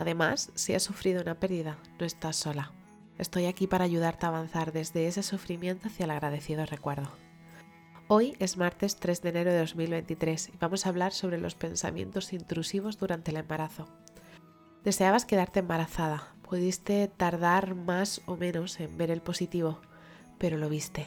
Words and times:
Además, 0.00 0.50
si 0.54 0.72
has 0.72 0.82
sufrido 0.82 1.20
una 1.20 1.38
pérdida, 1.38 1.76
no 1.98 2.06
estás 2.06 2.34
sola. 2.36 2.72
Estoy 3.18 3.44
aquí 3.44 3.66
para 3.66 3.84
ayudarte 3.84 4.24
a 4.24 4.30
avanzar 4.30 4.72
desde 4.72 5.06
ese 5.06 5.22
sufrimiento 5.22 5.88
hacia 5.88 6.04
el 6.04 6.10
agradecido 6.10 6.64
recuerdo. 6.64 7.10
Hoy 8.08 8.34
es 8.38 8.56
martes 8.56 8.96
3 8.96 9.20
de 9.20 9.28
enero 9.28 9.52
de 9.52 9.58
2023 9.58 10.52
y 10.54 10.56
vamos 10.58 10.86
a 10.86 10.88
hablar 10.88 11.12
sobre 11.12 11.38
los 11.38 11.54
pensamientos 11.54 12.32
intrusivos 12.32 12.98
durante 12.98 13.30
el 13.30 13.36
embarazo. 13.36 13.88
Deseabas 14.84 15.26
quedarte 15.26 15.60
embarazada, 15.60 16.34
pudiste 16.48 17.06
tardar 17.08 17.74
más 17.74 18.22
o 18.24 18.38
menos 18.38 18.80
en 18.80 18.96
ver 18.96 19.10
el 19.10 19.20
positivo, 19.20 19.82
pero 20.38 20.56
lo 20.56 20.70
viste. 20.70 21.04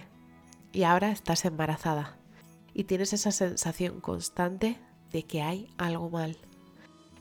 Y 0.72 0.84
ahora 0.84 1.10
estás 1.10 1.46
embarazada 1.46 2.16
y 2.76 2.84
tienes 2.84 3.12
esa 3.14 3.32
sensación 3.32 4.02
constante 4.02 4.78
de 5.12 5.24
que 5.24 5.42
hay 5.42 5.68
algo 5.80 6.12
mal 6.12 6.38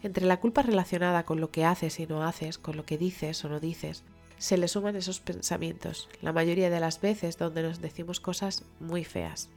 entre 0.03 0.27
la 0.27 0.41
culpa 0.41 0.63
relacionada 0.63 1.25
con 1.25 1.41
lo 1.41 1.51
que 1.51 1.65
haces 1.65 2.01
y 2.01 2.07
no 2.07 2.25
haces, 2.25 2.59
con 2.59 2.77
lo 2.77 2.85
que 2.85 2.99
dices 2.99 3.45
o 3.45 3.49
no 3.49 3.61
dices, 3.61 4.05
se 4.39 4.57
le 4.57 4.69
suman 4.69 4.97
esos 4.97 5.21
pensamientos, 5.21 6.09
la 6.21 6.33
mayoría 6.33 6.71
de 6.71 6.81
las 6.81 7.01
veces 7.01 7.39
donde 7.39 7.63
nos 7.63 7.81
decimos 7.81 8.19
cosas 8.19 8.65
muy 8.81 9.05
feas. 9.05 9.49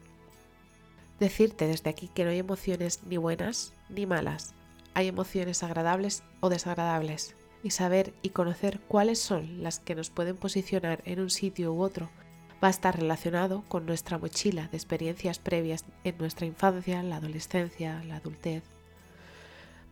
Decirte 1.20 1.68
desde 1.68 1.90
aquí 1.90 2.10
que 2.14 2.24
no 2.24 2.30
hay 2.30 2.40
emociones 2.40 3.02
ni 3.06 3.18
buenas 3.18 3.74
ni 3.90 4.06
malas, 4.06 4.54
hay 4.94 5.08
emociones 5.08 5.64
agradables 5.64 6.24
o 6.40 6.50
desagradables, 6.50 7.36
y 7.66 7.72
saber 7.72 8.14
y 8.22 8.30
conocer 8.30 8.80
cuáles 8.88 9.18
son 9.18 9.64
las 9.64 9.80
que 9.80 9.96
nos 9.96 10.12
pueden 10.12 10.38
posicionar 10.38 11.02
en 11.06 11.20
un 11.20 11.32
sitio 11.32 11.74
u 11.74 11.82
otro 11.82 12.12
va 12.64 12.68
a 12.68 12.72
estar 12.72 12.96
relacionado 12.96 13.64
con 13.68 13.88
nuestra 13.88 14.20
mochila 14.20 14.68
de 14.68 14.78
experiencias 14.78 15.40
previas 15.40 15.84
en 16.04 16.16
nuestra 16.20 16.46
infancia, 16.46 17.02
la 17.02 17.16
adolescencia, 17.16 18.04
la 18.04 18.18
adultez, 18.18 18.64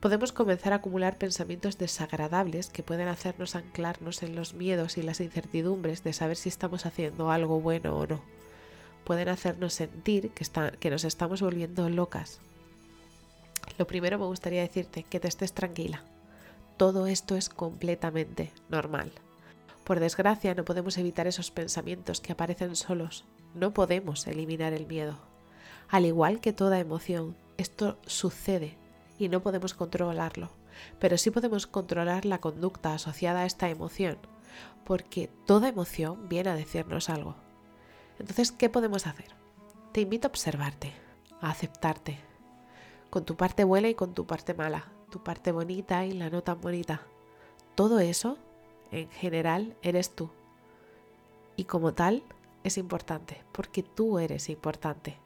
podemos 0.04 0.34
comenzar 0.34 0.74
a 0.74 0.76
acumular 0.76 1.18
pensamientos 1.18 1.78
desagradables 1.78 2.68
que 2.68 2.84
pueden 2.84 3.08
hacernos 3.08 3.56
anclarnos 3.56 4.22
en 4.22 4.36
los 4.36 4.54
miedos 4.54 4.98
y 4.98 5.02
las 5.02 5.22
incertidumbres 5.22 6.04
de 6.04 6.12
saber 6.12 6.36
si 6.36 6.50
estamos 6.50 6.86
haciendo 6.86 7.32
algo 7.32 7.62
bueno 7.62 7.96
o 7.96 8.06
no. 8.06 8.22
Pueden 9.06 9.30
hacernos 9.30 9.74
sentir 9.74 10.32
que, 10.32 10.46
que 10.78 10.90
nos 10.90 11.06
estamos 11.06 11.42
volviendo 11.42 11.88
locas. 11.88 12.42
Lo 13.78 13.88
primero 13.88 14.20
me 14.20 14.26
gustaría 14.26 14.60
decirte 14.60 15.04
que 15.04 15.22
te 15.22 15.30
estés 15.30 15.54
tranquila. 15.54 16.04
Todo 16.76 17.08
esto 17.08 17.38
es 17.38 17.48
completamente 17.48 18.52
normal. 18.68 19.10
Por 19.86 20.02
desgracia 20.02 20.54
no 20.54 20.66
podemos 20.66 20.98
evitar 20.98 21.28
esos 21.28 21.50
pensamientos 21.50 22.20
que 22.20 22.34
aparecen 22.34 22.76
solos. 22.76 23.24
No 23.56 23.74
podemos 23.74 24.28
eliminar 24.28 24.74
el 24.74 24.86
miedo. 24.86 25.18
Al 25.88 26.06
igual 26.06 26.42
que 26.42 26.52
toda 26.52 26.82
emoción, 26.82 27.38
esto 27.56 27.98
sucede 28.06 28.83
y 29.18 29.30
no 29.30 29.42
podemos 29.42 29.74
controlarlo, 29.74 30.50
pero 31.00 31.18
sí 31.18 31.32
podemos 31.32 31.68
controlar 31.68 32.26
la 32.26 32.40
conducta 32.40 32.94
asociada 32.94 33.42
a 33.42 33.46
esta 33.46 33.70
emoción, 33.70 34.18
porque 34.84 35.30
toda 35.46 35.70
emoción 35.70 36.28
viene 36.30 36.50
a 36.50 36.56
decirnos 36.56 37.10
algo. 37.10 37.36
Entonces, 38.20 38.52
¿qué 38.52 38.70
podemos 38.70 39.08
hacer? 39.08 39.28
Te 39.92 40.02
invito 40.02 40.28
a 40.28 40.32
observarte, 40.32 40.94
a 41.42 41.50
aceptarte, 41.50 42.20
con 43.10 43.26
tu 43.26 43.36
parte 43.36 43.64
buena 43.64 43.90
y 43.90 43.96
con 43.96 44.14
tu 44.14 44.26
parte 44.26 44.54
mala, 44.54 44.92
tu 45.10 45.24
parte 45.24 45.52
bonita 45.52 46.06
y 46.06 46.14
la 46.14 46.30
no 46.30 46.42
tan 46.42 46.60
bonita. 46.60 47.02
Todo 47.76 48.00
eso, 48.00 48.38
en 48.92 49.10
general, 49.10 49.76
eres 49.82 50.16
tú. 50.16 50.32
Y 51.56 51.66
como 51.66 51.94
tal, 51.94 52.24
es 52.64 52.78
importante, 52.78 53.44
porque 53.52 53.84
tú 53.84 54.20
eres 54.20 54.50
importante. 54.50 55.18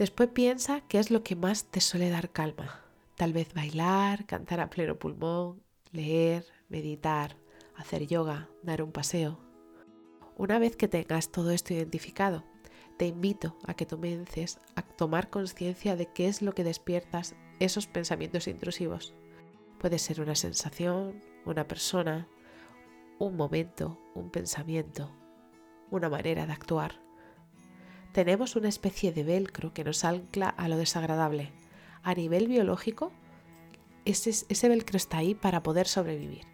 Después 0.00 0.30
piensa 0.30 0.80
qué 0.88 0.98
es 0.98 1.10
lo 1.10 1.22
que 1.22 1.36
más 1.36 1.66
te 1.66 1.82
suele 1.82 2.08
dar 2.08 2.30
calma. 2.30 2.80
Tal 3.16 3.34
vez 3.34 3.52
bailar, 3.52 4.24
cantar 4.24 4.60
a 4.60 4.70
pleno 4.70 4.98
pulmón, 4.98 5.62
leer, 5.92 6.46
meditar, 6.70 7.36
hacer 7.76 8.06
yoga, 8.06 8.48
dar 8.62 8.80
un 8.80 8.92
paseo. 8.92 9.38
Una 10.38 10.58
vez 10.58 10.74
que 10.74 10.88
tengas 10.88 11.30
todo 11.30 11.50
esto 11.50 11.74
identificado, 11.74 12.44
te 12.96 13.08
invito 13.08 13.58
a 13.66 13.74
que 13.74 13.86
comiences 13.86 14.58
a 14.74 14.80
tomar 14.80 15.28
conciencia 15.28 15.96
de 15.96 16.06
qué 16.06 16.28
es 16.28 16.40
lo 16.40 16.54
que 16.54 16.64
despiertas 16.64 17.34
esos 17.58 17.86
pensamientos 17.86 18.48
intrusivos. 18.48 19.12
Puede 19.78 19.98
ser 19.98 20.22
una 20.22 20.34
sensación, 20.34 21.22
una 21.44 21.68
persona, 21.68 22.26
un 23.18 23.36
momento, 23.36 24.00
un 24.14 24.30
pensamiento, 24.30 25.10
una 25.90 26.08
manera 26.08 26.46
de 26.46 26.52
actuar 26.54 27.09
tenemos 28.12 28.56
una 28.56 28.68
especie 28.68 29.12
de 29.12 29.22
velcro 29.22 29.72
que 29.72 29.84
nos 29.84 30.04
ancla 30.04 30.48
a 30.48 30.68
lo 30.68 30.76
desagradable. 30.76 31.50
A 32.02 32.14
nivel 32.14 32.48
biológico, 32.48 33.12
ese, 34.04 34.30
ese 34.30 34.68
velcro 34.68 34.96
está 34.96 35.18
ahí 35.18 35.34
para 35.34 35.62
poder 35.62 35.86
sobrevivir. 35.86 36.44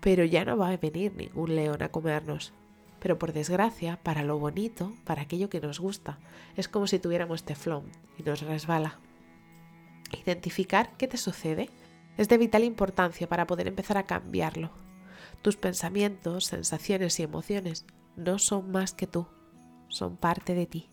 Pero 0.00 0.24
ya 0.24 0.44
no 0.44 0.56
va 0.56 0.70
a 0.70 0.76
venir 0.76 1.14
ningún 1.14 1.56
león 1.56 1.82
a 1.82 1.88
comernos. 1.88 2.52
Pero 3.00 3.18
por 3.18 3.32
desgracia, 3.32 3.98
para 4.02 4.22
lo 4.22 4.38
bonito, 4.38 4.92
para 5.04 5.22
aquello 5.22 5.48
que 5.48 5.60
nos 5.60 5.80
gusta, 5.80 6.18
es 6.56 6.68
como 6.68 6.86
si 6.86 6.98
tuviéramos 6.98 7.44
teflón 7.44 7.84
y 8.18 8.22
nos 8.22 8.42
resbala. 8.42 8.98
Identificar 10.12 10.96
qué 10.96 11.08
te 11.08 11.16
sucede 11.16 11.70
es 12.16 12.28
de 12.28 12.38
vital 12.38 12.64
importancia 12.64 13.28
para 13.28 13.46
poder 13.46 13.66
empezar 13.66 13.96
a 13.98 14.04
cambiarlo. 14.04 14.70
Tus 15.42 15.56
pensamientos, 15.56 16.46
sensaciones 16.46 17.18
y 17.20 17.22
emociones 17.22 17.84
no 18.16 18.38
son 18.38 18.70
más 18.70 18.92
que 18.92 19.06
tú 19.06 19.26
son 19.88 20.16
parte 20.16 20.54
de 20.54 20.66
ti. 20.66 20.88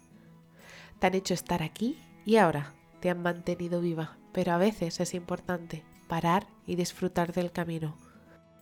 Te 0.99 1.07
han 1.07 1.15
hecho 1.15 1.33
estar 1.33 1.63
aquí 1.63 1.97
y 2.25 2.37
ahora 2.37 2.73
te 2.99 3.09
han 3.09 3.21
mantenido 3.21 3.81
viva, 3.81 4.17
pero 4.31 4.53
a 4.53 4.57
veces 4.57 4.99
es 4.99 5.13
importante 5.13 5.83
parar 6.07 6.47
y 6.65 6.75
disfrutar 6.75 7.33
del 7.33 7.51
camino, 7.51 7.95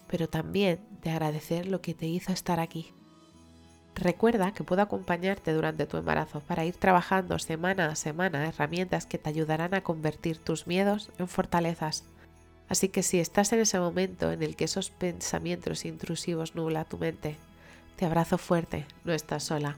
pero 0.07 0.27
también 0.27 0.79
de 1.03 1.11
agradecer 1.11 1.67
lo 1.67 1.81
que 1.81 1.93
te 1.93 2.07
hizo 2.07 2.31
estar 2.31 2.59
aquí. 2.59 2.93
Recuerda 3.95 4.53
que 4.53 4.63
puedo 4.63 4.81
acompañarte 4.81 5.53
durante 5.53 5.85
tu 5.85 5.97
embarazo 5.97 6.39
para 6.39 6.65
ir 6.65 6.75
trabajando 6.75 7.37
semana 7.39 7.87
a 7.87 7.95
semana 7.95 8.47
herramientas 8.47 9.05
que 9.05 9.17
te 9.17 9.29
ayudarán 9.29 9.73
a 9.73 9.81
convertir 9.81 10.37
tus 10.37 10.65
miedos 10.65 11.11
en 11.19 11.27
fortalezas. 11.27 12.05
Así 12.69 12.87
que 12.87 13.03
si 13.03 13.19
estás 13.19 13.51
en 13.51 13.59
ese 13.59 13.79
momento 13.79 14.31
en 14.31 14.43
el 14.43 14.55
que 14.55 14.63
esos 14.63 14.91
pensamientos 14.91 15.83
intrusivos 15.83 16.55
nubla 16.55 16.85
tu 16.85 16.97
mente, 16.97 17.35
te 17.97 18.05
abrazo 18.05 18.37
fuerte, 18.37 18.85
no 19.03 19.11
estás 19.13 19.43
sola. 19.43 19.77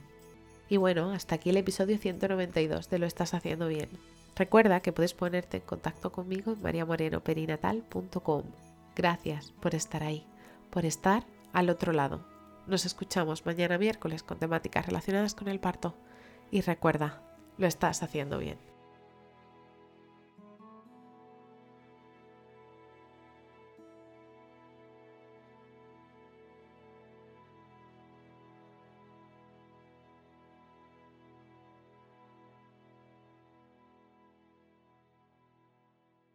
Y 0.69 0.77
bueno, 0.77 1.11
hasta 1.11 1.35
aquí 1.35 1.49
el 1.49 1.57
episodio 1.57 1.97
192 1.97 2.89
de 2.89 2.99
Lo 2.99 3.05
estás 3.05 3.33
haciendo 3.33 3.67
bien. 3.67 3.89
Recuerda 4.35 4.79
que 4.79 4.93
puedes 4.93 5.13
ponerte 5.13 5.57
en 5.57 5.63
contacto 5.63 6.11
conmigo 6.11 6.53
en 6.53 6.61
mariamorenoperinatal.com. 6.61 8.43
Gracias 8.95 9.51
por 9.59 9.75
estar 9.75 10.03
ahí, 10.03 10.25
por 10.69 10.85
estar 10.85 11.25
al 11.51 11.69
otro 11.69 11.93
lado. 11.93 12.25
Nos 12.65 12.85
escuchamos 12.85 13.45
mañana 13.45 13.77
miércoles 13.77 14.23
con 14.23 14.39
temáticas 14.39 14.85
relacionadas 14.85 15.35
con 15.35 15.49
el 15.49 15.59
parto. 15.59 15.95
Y 16.49 16.61
recuerda, 16.61 17.21
lo 17.57 17.67
estás 17.67 18.01
haciendo 18.03 18.37
bien. 18.37 18.57